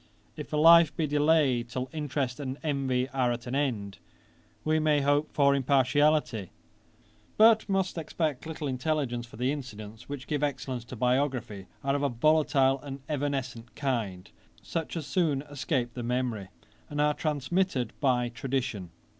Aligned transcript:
If 0.35 0.51
a 0.51 0.57
life 0.57 0.97
be 0.97 1.05
delayed 1.05 1.69
till 1.69 1.87
interest 1.93 2.39
and 2.39 2.57
envy 2.63 3.07
are 3.09 3.31
at 3.31 3.45
an 3.45 3.53
end, 3.53 3.99
we 4.63 4.79
may 4.79 5.01
hope 5.01 5.29
for 5.31 5.53
impartiality, 5.53 6.49
but 7.37 7.69
must 7.69 7.99
expect 7.99 8.47
little 8.47 8.67
intelligence; 8.67 9.27
for 9.27 9.37
the 9.37 9.51
incidents 9.51 10.09
which 10.09 10.25
give 10.25 10.41
excellence 10.41 10.85
to 10.85 10.95
biography 10.95 11.67
are 11.83 11.95
of 11.95 12.01
a 12.01 12.09
volatile 12.09 12.79
and 12.81 13.01
evanescent 13.07 13.75
kind, 13.75 14.31
such 14.63 14.97
as 14.97 15.05
soon 15.05 15.43
escape 15.43 15.93
the 15.93 16.01
memory, 16.01 16.47
and 16.89 16.99
are 16.99 17.13
transmitted 17.13 17.93
by 18.01 18.29
tradition. 18.29 18.89